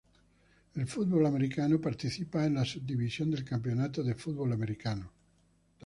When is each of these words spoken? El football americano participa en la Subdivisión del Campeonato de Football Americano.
El 0.73 0.87
football 0.87 1.27
americano 1.27 1.79
participa 1.79 2.43
en 2.47 2.55
la 2.55 2.65
Subdivisión 2.65 3.29
del 3.29 3.45
Campeonato 3.45 4.01
de 4.01 4.15
Football 4.15 4.53
Americano. 4.53 5.11